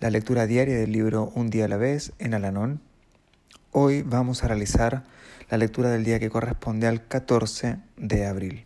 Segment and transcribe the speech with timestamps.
[0.00, 2.80] la lectura diaria del libro Un día a la vez en Alanón.
[3.70, 5.04] Hoy vamos a realizar
[5.50, 8.64] la lectura del día que corresponde al 14 de abril.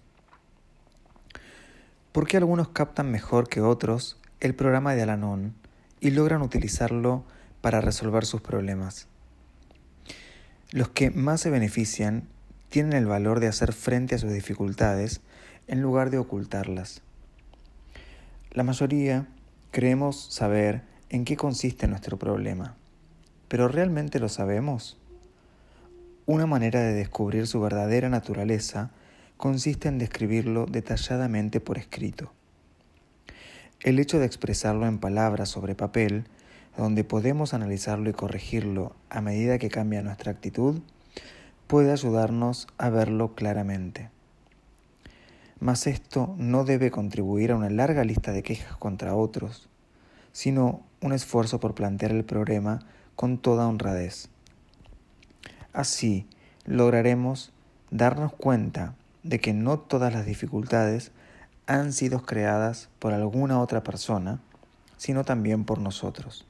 [2.12, 5.54] ¿Por qué algunos captan mejor que otros el programa de Alanon
[5.98, 7.24] y logran utilizarlo
[7.60, 9.08] para resolver sus problemas?
[10.70, 12.28] Los que más se benefician
[12.68, 15.20] tienen el valor de hacer frente a sus dificultades
[15.66, 17.02] en lugar de ocultarlas.
[18.52, 19.26] La mayoría
[19.72, 22.74] creemos saber en qué consiste nuestro problema,
[23.46, 24.98] pero ¿realmente lo sabemos?
[26.26, 28.90] Una manera de descubrir su verdadera naturaleza
[29.36, 32.32] consiste en describirlo detalladamente por escrito.
[33.78, 36.24] El hecho de expresarlo en palabras sobre papel,
[36.76, 40.80] donde podemos analizarlo y corregirlo a medida que cambia nuestra actitud,
[41.68, 44.10] puede ayudarnos a verlo claramente.
[45.60, 49.68] Mas esto no debe contribuir a una larga lista de quejas contra otros,
[50.34, 52.80] sino un esfuerzo por plantear el problema
[53.14, 54.28] con toda honradez.
[55.72, 56.26] Así
[56.64, 57.52] lograremos
[57.90, 61.12] darnos cuenta de que no todas las dificultades
[61.66, 64.40] han sido creadas por alguna otra persona,
[64.96, 66.46] sino también por nosotros.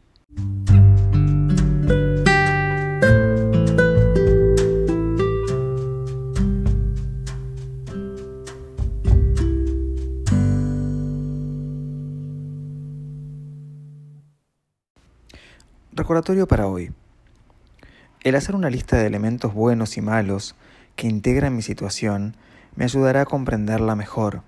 [16.05, 16.93] Recordatorio para hoy.
[18.25, 20.55] El hacer una lista de elementos buenos y malos
[20.97, 22.37] que integran mi situación
[22.77, 24.43] me ayudará a comprenderla mejor.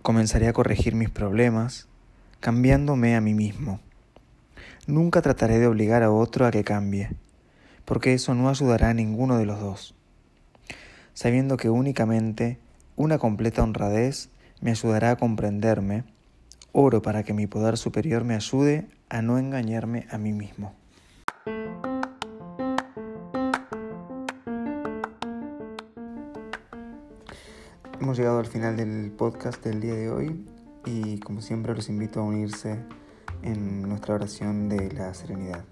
[0.00, 1.86] Comenzaré a corregir mis problemas,
[2.40, 3.80] cambiándome a mí mismo.
[4.86, 7.10] Nunca trataré de obligar a otro a que cambie,
[7.84, 9.94] porque eso no ayudará a ninguno de los dos.
[11.12, 12.58] Sabiendo que únicamente
[12.96, 14.30] una completa honradez
[14.62, 16.04] me ayudará a comprenderme,
[16.72, 20.74] oro para que mi poder superior me ayude a no engañarme a mí mismo.
[28.00, 30.46] Hemos llegado al final del podcast del día de hoy
[30.84, 32.78] y como siempre los invito a unirse
[33.42, 35.64] en nuestra oración de la serenidad.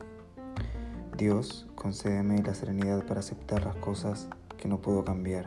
[1.17, 4.29] Dios, concédeme la serenidad para aceptar las cosas
[4.59, 5.47] que no puedo cambiar,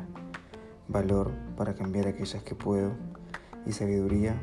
[0.87, 2.93] valor para cambiar aquellas que puedo
[3.66, 4.41] y sabiduría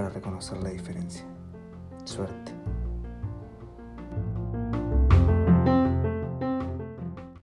[0.00, 1.26] para reconocer la diferencia.
[2.04, 2.49] Suerte.